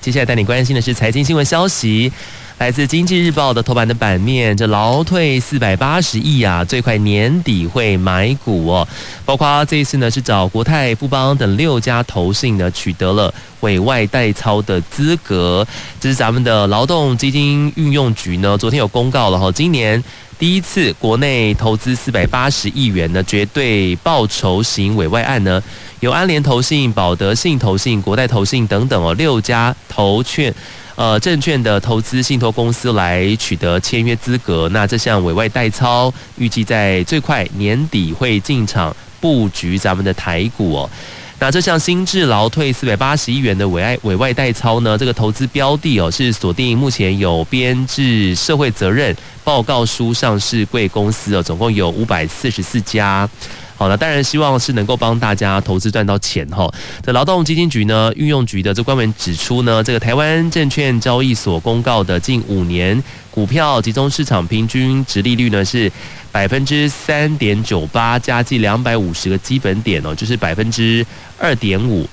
[0.00, 2.12] 接下来带你关心的是财经新闻消息。
[2.58, 8.86] 来自《经济日报》的头版的版面，这劳退四百八十亿啊，最快年底会买股哦。
[9.24, 15.64] 包括这一次呢，是找国泰、富邦等六家投信呢，取得了委外代操的资格。
[16.00, 20.02] 这是咱们的劳动基金运用局呢，昨天有公告了哈，今年
[20.36, 25.62] 第一次国内投资四百八十亿元的绝对报酬型委外案呢，
[26.00, 30.52] 由安联投信、保德信投信、国泰投信等等哦，六家投券。
[30.98, 40.90] 呃，证券的投资信托公司来取得签约资格，那这项委外代操预计在最快年底会进场布局咱们的台股哦。
[41.38, 53.30] 那这项新制劳退四百八十亿元的委外委外代操呢，这个投资标的哦是锁定目前有编制社会责任报告书上市贵公司哦，总共有五百四十四家。
[53.78, 56.68] 好了，当然希望是能够帮大家投资赚到钱哈。
[57.00, 65.90] 这劳动基金局呢，运用局的这官员指出呢，这个台湾证券交易所公告的近五年股票集中市场平均殖利率呢是
[66.32, 71.06] 百分之三点九八，加计两百五十个基本点哦，就是百分之
[71.38, 72.04] 二点五。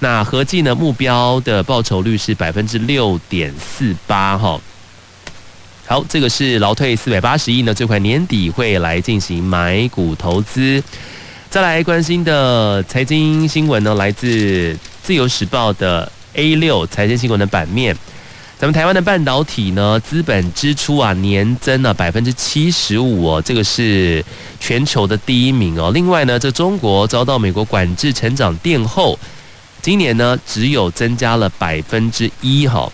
[0.00, 4.60] 那合计呢，目标的报酬率是百分之六点四八哈。
[5.84, 10.82] 好，这个是劳退四百八十亿呢，最快年底会来进行买股投资。
[11.50, 17.94] 再来关心的财经新闻呢，来自《自由时报》的 A 六财经新闻的版面。
[18.58, 24.24] 咱们台湾的半导体呢，资本支出啊年增了百分之七十五哦，这个是
[24.60, 25.90] 全球的第一名哦。
[25.92, 29.18] 另外呢，这中国遭到美国管制，成长垫后，
[29.82, 32.90] 今年呢只有增加了百分之一哈。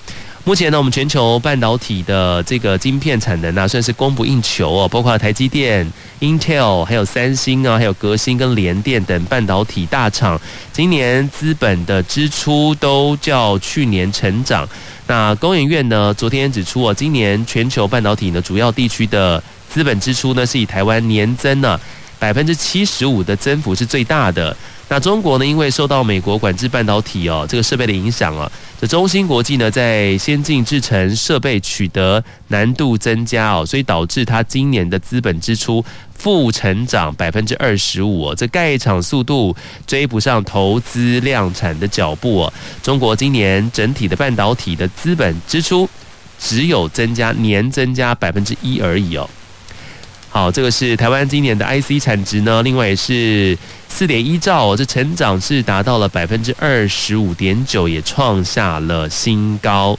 [0.49, 4.89] 目前呢，我们全球半导体的这个晶片产能啊，算是供不应求哦。
[4.89, 5.87] 包括台积电、
[6.21, 10.41] Intel，还有三星啊，还有革新跟联电等半导体大厂，
[10.73, 14.67] 今年资本的支出都较去年成长。
[15.07, 21.79] 那工研院呢，昨天指出哦，今年全球半导体呢主要地区的资本支出呢，是以台湾年增呢
[22.19, 24.57] 百分之七十五的增幅是最大的。
[24.91, 39.55] 那中国呢，因为受到美国管制半导体哦这个设备的影响啊，这中芯国际呢在先进制程设备取得难度增加哦，所以导致它今年的资本支出负成长百分之二十五，这盖厂速度
[39.87, 42.53] 追不上投资量产的脚步哦。
[42.83, 45.87] 中国今年整体的半导体的资本支出
[46.39, 49.29] 只有增加年增加百分之一而已哦。
[50.31, 53.57] 好，这个是台湾今年的 IC 产值呢，另外也是
[53.89, 59.98] 四点一兆，这成长是达到了百分之二十五点九，也创下了新高。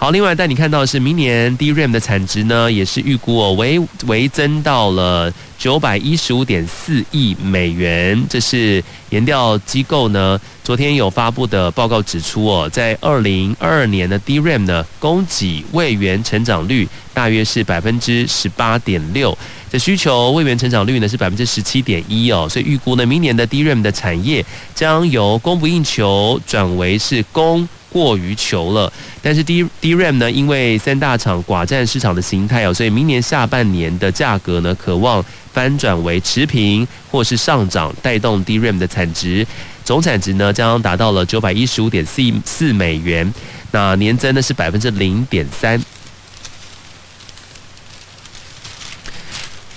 [0.00, 8.24] 好，另外带你看到的是明年 DRAM 的产值呢，也是预估哦，微微增到了九百一十五点四亿美元。
[8.30, 19.36] 这是研调机构呢昨天有发布的报告指出哦，在二零二二年的 DRAM 呢供给位元成长率大约是百分之十八点六，
[19.68, 27.68] 这需求位元成长率呢是百分之十七点一哦，所以预估呢明年的 DRAM 的产业将由供不应求转为是供。
[27.90, 39.46] 过于求了，但是 D DRAM 呢，因为三大厂寡占市场的形态哦，所以明年下半年的价格呢，渴望翻转为持平或是上涨，带动 DRAM 的产值，
[39.84, 43.32] 总产值呢将达到了九百一十五点四四美元，
[43.70, 45.80] 那年增呢是百分之零点三。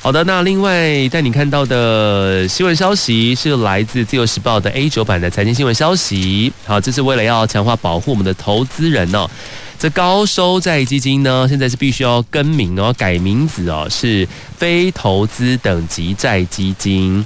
[0.04, 6.52] 好的，那另外带你看到的新闻消息是来自《自由时报》的 A 九版的财经新闻消息。
[6.66, 9.30] 好，这是为了要强化保护我们的投资人哦。
[9.78, 17.24] 这高收债基金呢，现在是必须要更名哦，改名字哦，是非投资等级债基金。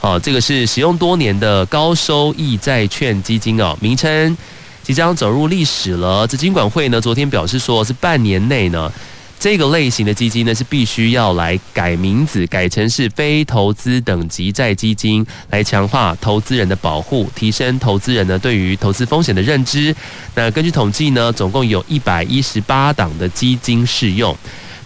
[0.00, 4.36] 好，这个是使用多年的高收益债券基金哦，名称
[4.82, 6.26] 即将走入历史了。
[6.26, 8.92] 这金管会呢，昨天表示说是半年内呢。
[9.42, 19.92] 这个类型的基金呢，是必须要来改名字，改成是非投资等级债基金，来强化投资人的保护，提升投资人呢对于投资风险的认知。
[20.36, 24.32] 那根据统计呢，总共有一百一十八档的基金适用。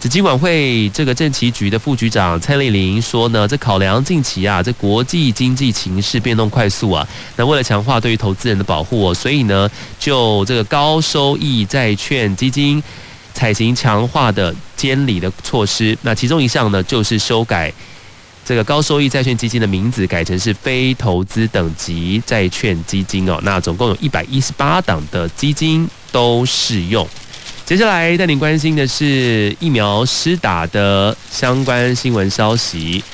[0.01, 12.83] 这金管会这个证期局的副局长蔡丽玲说呢，这考量近期啊，这国际经济情势变动快速啊，那为了强化对于投资人的保护哦，所以呢，就这个高收益债券基金。
[13.37, 17.71] 采行强化的监理的措施，那其中一项呢，就是修改
[18.47, 23.39] 这个高收益债券基金的名字，改成是非投资等级债券基金哦。
[23.43, 27.07] 那总共有一百一十八档的基金都适用。
[27.67, 33.05] 接下来带您关心的是疫苗施打的相关新闻消息。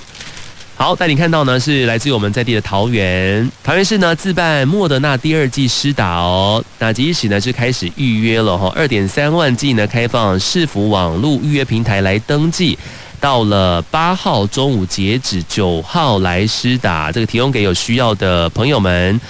[0.82, 12.76] 好，带你看到呢，是来自于我们在地的桃园，桃园市呢自办莫德纳第二季施打哦，那即时呢是开始预约了哈，二点三万剂呢开放市府网络预约平台来登记，
[13.20, 19.20] 到了八号中午截止，九号来施打，这个提供给有需要的朋友们。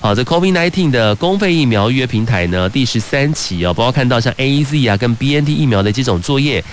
[0.00, 6.64] 好，这 COVID-19 的公费疫苗预约平台呢第十三期哦，包括看到像 AZ 啊跟 BNT 疫苗的这种作业。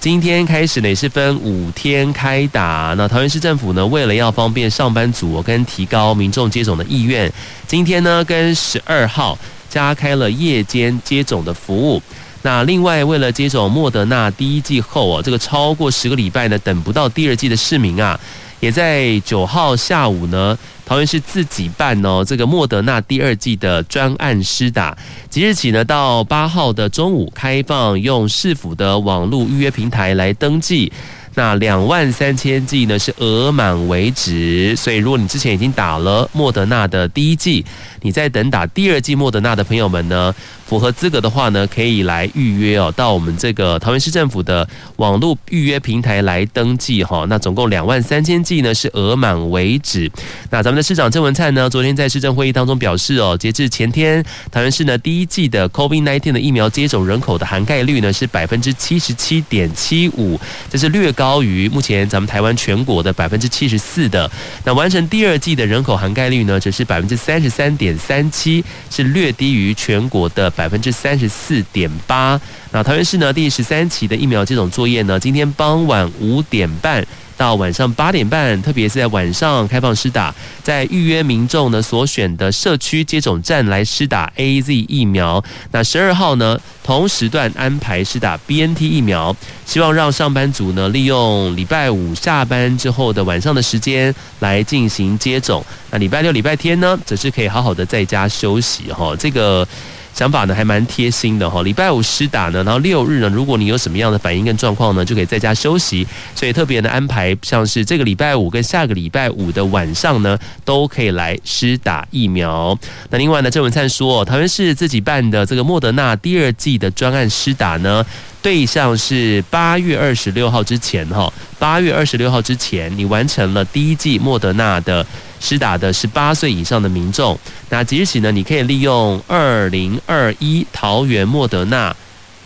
[0.00, 2.94] 今天开始呢，也是分五天开打。
[2.96, 7.30] 那桃园市政府呢，为了要方便上班族跟提高民众接种的意愿，
[7.66, 9.36] 今天呢跟十二号
[9.68, 12.00] 加开了夜间接种的服务。
[12.42, 18.18] 那另外，为了接种莫德纳第一剂后啊，这个超过十个礼拜呢等不到第二剂的市民啊，
[18.60, 20.58] 也在九号下午呢。
[20.84, 24.96] 桃园市自己办哦，这个莫德纳第二季的专案施打，
[25.28, 30.90] 即日起呢到八号的中午开放，用市府的网络预约平台来登记。
[31.38, 37.64] 那两万三千剂呢是额满为止，所以如果你之前已经打了莫德纳的第一剂，
[38.02, 40.34] 你在等打第二剂莫德纳的朋友们呢，
[40.66, 47.24] 符合资格的话呢，可以来预约哦，到我们这个桃园市政府的网络预约平台来登记哈。
[47.28, 50.10] 那总共两万三千剂呢是额满为止。
[50.50, 60.36] 那咱们的市长郑文灿呢，昨天在市政会议当中表示哦，截至前天，桃园市呢第一剂的 COVID-19 的疫苗接种人口的涵盖率呢是百分之七十七点七五，
[60.68, 61.27] 这是略高。
[61.28, 64.30] 高于目前咱们台湾全国的百分之七十四的。
[64.64, 72.40] 那完成第二季的人口涵盖率呢，则是百分之三十三点三七，是略低于全国的百分之三十四点八。
[72.72, 77.06] 那桃园市呢，第十三期的疫苗接种作业呢，今天傍晚五点半。
[77.38, 85.42] 到晚上八点半，特别是在晚上开放施打，在预约民众呢所选的社区接种站来施打 AZ 疫苗。
[85.70, 89.34] 那十二号呢，同时段安排施打 BNT 疫苗，
[89.64, 95.64] 希望让上班族呢利用礼拜五下班之后的晚上的时间来进行接种。
[95.92, 99.14] 那礼拜六、礼拜天呢，则是可以好好的在家休息哈。
[99.16, 99.66] 这个。
[100.14, 106.06] 想法呢还蛮贴心的哈，礼拜五施打呢，然后六日呢，如果你有什么样的反应跟状况呢，就可以在家休息。
[106.34, 112.76] 所以特别的安排，像是这个礼拜五跟下个礼拜五的晚上呢，都可以来施打疫苗。
[113.10, 118.04] 那另外呢，郑文灿说，桃园市自己办的这个莫德纳第二季的专案施打呢。
[118.40, 125.04] 对象是八月二十六号之前哈，八月二十六号之前，你完成了第一季莫德纳的
[125.40, 131.94] 施打的十八岁以上的民众，那即日起呢，你可以利用二零二一桃园莫德纳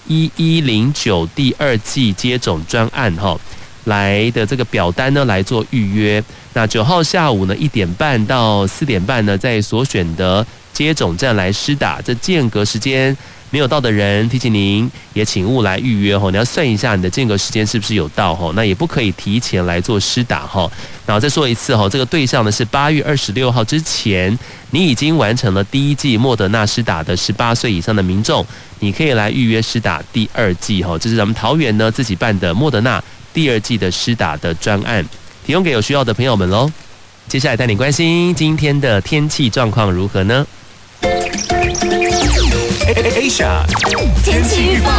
[0.06, 3.38] 一一零九第二季接种专案哈
[3.84, 6.22] 来的这个表单呢来做预约。
[6.54, 13.16] 那九号下午呢一点半到四点半呢，在所选的接种站来施打，这间隔时间。
[13.52, 16.30] 没有到的人，提醒您也请勿来预约哈。
[16.30, 18.50] 你要算一下你的间隔时间是不是有到哈？
[18.56, 20.68] 那也不可以提前来做施打哈。
[21.04, 24.36] 然后再说一次哈，这个对象呢是八月二十六号之前，
[24.70, 28.44] 你已经完成了第一季莫德纳施打的十八岁以上的民众，
[28.78, 30.98] 你可以来预约施打第二季哈。
[30.98, 35.06] 这是咱们桃园呢自己办的莫德纳第二季的施打的专案，
[35.44, 36.72] 提供给有需要的朋友们喽。
[37.28, 40.46] 接下来带你关心今天的天气状况如何呢
[42.94, 43.64] ？Asia
[44.22, 44.90] 天气预报。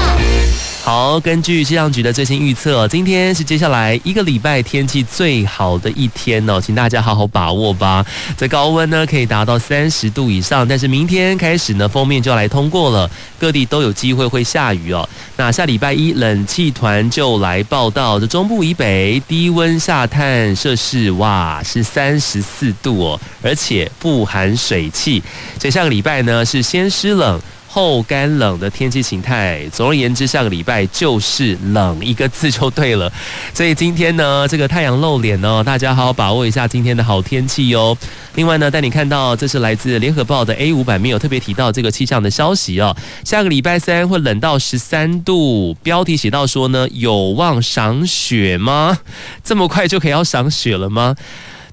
[0.83, 8.05] 好，根据气象局的最新预测，今天是接下来一个礼拜天气最好的一天哦，请大家好好把握吧。
[8.35, 15.07] 这高温呢可以达到三十度以上，但是明天开始呢，封面就要来通过了，各地都有机会会下雨哦。
[15.37, 25.23] 那下礼拜一冷气团就来报道，这中部以北低温下探摄氏哇是三十四度哦，而且不含水汽，
[25.57, 27.39] 所以下个礼拜呢是先湿冷。
[27.73, 33.11] 后干冷的天气形态，总而言之，下个礼拜就是冷一个字就对了。
[33.51, 37.97] 所以今天呢，这个太阳露脸呢，大家好好把握一下今天的好天气哟。
[38.35, 42.95] 另外呢，带你看到这是来自联合报的 A 五版面有特别提到这个气象的消息哦。
[43.25, 48.99] 下个礼拜三会冷到十三度，标题写到说呢，有望赏雪吗？
[49.43, 51.15] 这么快就可以要赏雪了吗？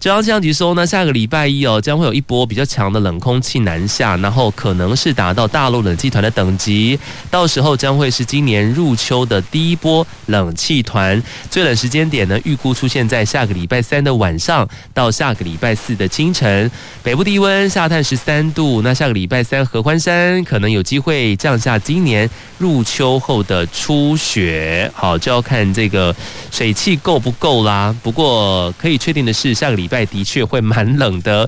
[0.00, 6.98] 中央气象局说呢，下个礼拜一哦，将会有一波比较强的冷空气南下，然后可能是达到大陆冷气团的等级，
[7.30, 11.22] 到时候将会是今年入秋的第一波冷气团。
[11.50, 16.70] 最冷时间点呢，预估出现在下个礼拜三的晚上到下个礼拜四的清晨。
[17.02, 22.26] 北部低温下探十三度，那下个礼拜三合欢山可能有机会降下今年
[22.56, 24.90] 入秋后的初雪。
[24.94, 26.16] 好，就要看这个
[26.50, 27.94] 水汽够不够啦。
[28.02, 29.89] 不过可以确定的是，下个礼。
[29.90, 31.46] 拜的确会蛮冷的，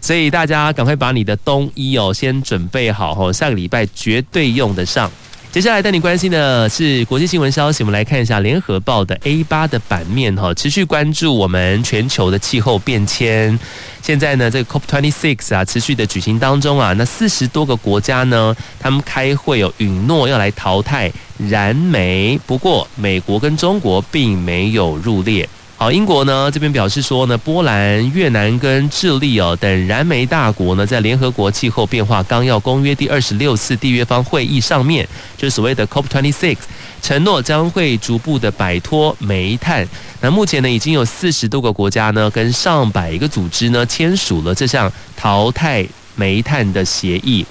[0.00, 5.10] 所以大家赶快把你的冬衣哦先准备好哦，下个礼拜绝对用得上。
[5.50, 13.58] 接下来带你关心的是国际新闻消息，我们来看一下联合报的 A 八的版面哈，持续关注我们全球的气候变迁。
[14.02, 25.48] 现在呢，这个 COP26 啊持续的举行当中啊，那四十多个国家呢，他们开会有允诺要来淘汰燃煤，不过美国跟中国并没有入列。
[25.80, 36.56] 好，英国呢这边表示说呢，波兰、越南跟智利哦等燃煤大国呢，在联合国气候变化纲要公约第二十六次缔约方会议上面，就是所谓的 COP26，
[37.00, 39.86] 承诺将会逐步的摆脱煤炭。
[40.20, 47.46] 那目前呢，已经有四十多个国家呢，跟上百个组织呢签署了这项淘汰煤炭的协议。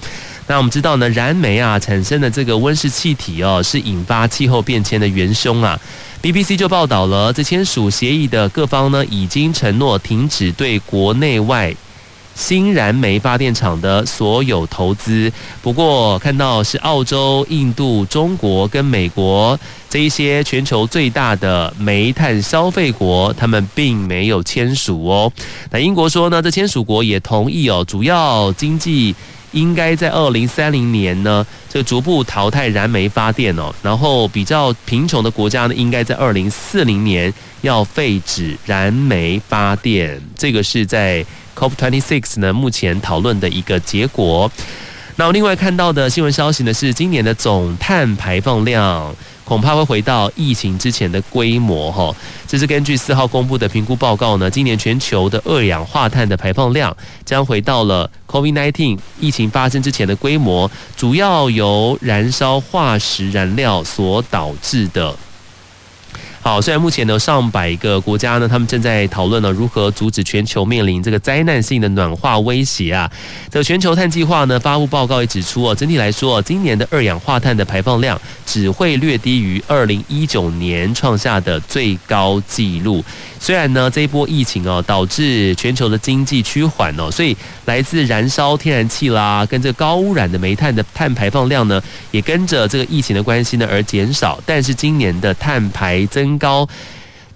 [0.48, 5.78] 那我们知道呢，燃煤啊产生的这个温室气体哦，是引发气候变迁的元凶啊。
[6.22, 11.72] BBC 就报道了，这签署协议的各方呢，已经承诺停止对国内外
[12.34, 15.30] 新燃煤发电厂的所有投资。
[15.60, 19.58] 不过，看到是澳洲、印度、中国跟美国
[19.90, 25.30] 这一些全球最大的煤炭消费国，他们并没有签署哦。
[25.70, 29.14] 那英国说呢，这签署国也同意哦，主要经济。
[29.52, 33.74] 应该在二零三零年呢，就逐步淘汰燃煤发电哦。
[33.82, 37.32] 然后比较贫穷的国家呢，应该在二零四零年
[37.62, 40.20] 要废止燃煤发电。
[40.36, 41.24] 这个是在
[41.56, 44.50] COP26 呢目前讨论的一个结果。
[45.16, 49.14] 那我另外看到的新闻消息呢，是今年的总碳排放量。
[49.48, 52.14] 恐怕会回到疫情之前的规模哈。
[52.46, 56.94] 这是根据四号公布的评估报告呢，今年全球的二氧化碳的排放量
[57.24, 65.16] 将回到了 COVID-19 疫情发生之前的规模，主要由燃烧化石燃料所导致的。
[66.48, 73.10] 好，虽然目前呢，上百个国家呢，他们正在讨论呢，如何阻止全球面临这个灾难性的暖化威胁啊。
[73.50, 83.04] 这全球碳计划呢，发布报告也指出哦，整体来说，今年的二氧化碳的排放量只会略低于二零一九年创下的最高纪录。
[83.38, 87.36] 虽然呢，这一波疫情哦，导致全球的经济趋缓哦，所以
[87.66, 91.80] 来自燃烧天然气啦，跟这高污染的煤炭的碳排放量呢，
[92.10, 94.40] 也跟着这个疫情的关系呢而减少。
[94.46, 96.68] 但是今年的碳排增高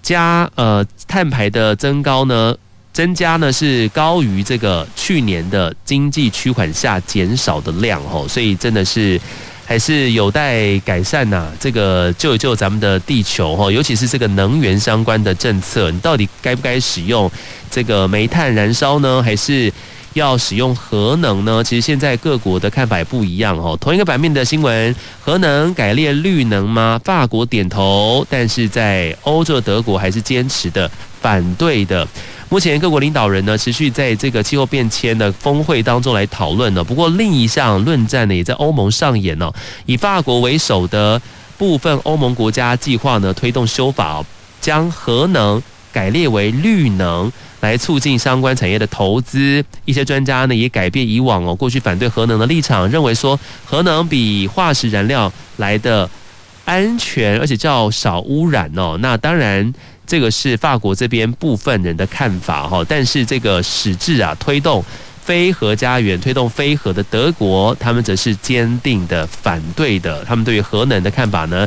[0.01, 2.55] 加呃碳排的增高呢，
[2.91, 9.19] 增加呢是高于这个去年的经济趋缓下减少的量哦，所以真的是。
[9.65, 17.31] 还是有待改善呐，这个救一救咱们的地球哈，尤其是这个能源相关的政策，你到底该不该使用
[17.71, 19.23] 这个煤炭燃烧呢？
[19.23, 19.71] 还是
[20.13, 21.63] 要使用核能呢？
[21.63, 23.77] 其实现在各国的看法也不一样哦。
[23.81, 26.99] 同一个版面的新闻，核能改列绿能吗？
[27.03, 30.89] 法国点头，但是在欧洲德国还是坚持的
[31.21, 32.07] 反对的。
[32.49, 36.83] 目前各国领导人呢，持续在这个气候变迁的峰会当中来讨论呢。
[36.83, 39.51] 不过另一项论战呢，也在欧盟上演呢。
[39.87, 41.19] 以法国为首的
[41.57, 44.23] 部分欧盟国家计划呢，推动修法，
[44.61, 45.59] 将核能
[45.91, 47.31] 改列为绿能，
[47.63, 49.63] 来促进相关产业的投资。
[49.85, 56.09] 一些专家呢，也改变以往哦过去反对核能的立场，认为说核能比化石燃料来的
[56.65, 58.97] 安全，而且较少污染哦。
[58.99, 59.73] 那当然。
[60.05, 64.83] 这个是法国这边部分人的看法哈，但是这个实质啊推动
[65.23, 70.21] 非核家园、推动非核的德国，他们则是坚定的反对的。
[70.25, 71.65] 他们对于核能的看法呢，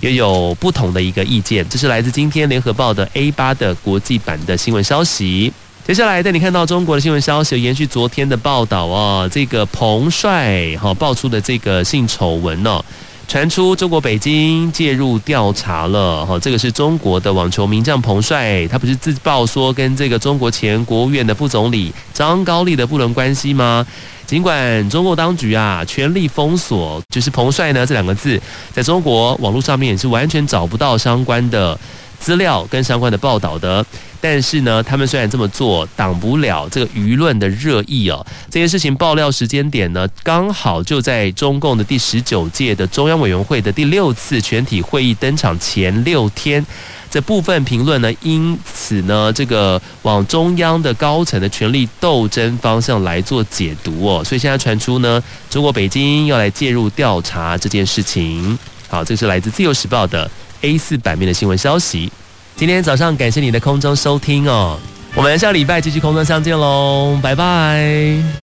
[0.00, 1.66] 也有不同的一个意见。
[1.68, 5.52] 这是来自今天联合报的 A 八的国际版的新闻消息。
[5.86, 12.84] 接下来带你看到中国的新闻消息，延续昨天的报道哦，这个彭帅哈爆出的这个性丑闻呢。
[13.26, 23.86] 传出中国北京介入调查了，哈，这个是中国的网球名将彭帅，他不是自曝说跟这个中国前国务院的副总理张高丽的不伦关系吗？
[24.30, 28.40] 尽管中国当局啊全力封锁，就是彭帅呢这两个字，
[28.72, 31.76] 在中国网络上面也是完全找不到相关的
[32.20, 33.84] 资料跟相关的报道的。
[34.20, 38.24] 但是呢，他们虽然这么做，挡不了这个舆论的热议哦。
[38.48, 46.64] 这件事情爆料时间点呢，刚好就在中共的第十九届的中央委员会的第六次全体会议登场前六天。
[47.10, 54.22] 这部分评论呢，因此呢，这个往中央的高层的权力斗争方向来做解读哦。
[54.24, 58.56] 所以现在传出呢，中国北京要来介入调查这件事情。
[58.88, 60.30] 好，这是来自自由时报的
[60.62, 62.12] A 四版面的新闻消息。
[62.56, 64.78] 今天早上感谢你的空中收听哦，
[65.14, 68.38] 我们下礼拜继续空中相见喽，拜拜。